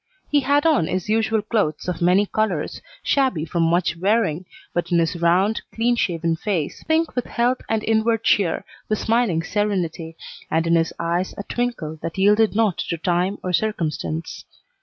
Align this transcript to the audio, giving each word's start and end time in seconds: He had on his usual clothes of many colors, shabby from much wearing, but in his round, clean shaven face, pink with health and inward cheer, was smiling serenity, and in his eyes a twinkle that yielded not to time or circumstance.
He 0.31 0.39
had 0.39 0.65
on 0.65 0.87
his 0.87 1.09
usual 1.09 1.43
clothes 1.43 1.87
of 1.87 2.01
many 2.01 2.25
colors, 2.25 2.81
shabby 3.03 3.45
from 3.45 3.61
much 3.61 3.95
wearing, 3.95 4.47
but 4.73 4.91
in 4.91 4.97
his 4.97 5.15
round, 5.15 5.61
clean 5.71 5.95
shaven 5.95 6.35
face, 6.35 6.83
pink 6.87 7.15
with 7.15 7.25
health 7.25 7.59
and 7.69 7.83
inward 7.83 8.23
cheer, 8.23 8.65
was 8.89 8.99
smiling 8.99 9.43
serenity, 9.43 10.15
and 10.49 10.65
in 10.65 10.73
his 10.73 10.91
eyes 10.97 11.35
a 11.37 11.43
twinkle 11.43 11.99
that 12.01 12.17
yielded 12.17 12.55
not 12.55 12.79
to 12.79 12.97
time 12.97 13.37
or 13.43 13.53
circumstance. 13.53 14.43